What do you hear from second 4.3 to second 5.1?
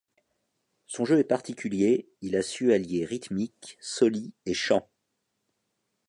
et chant.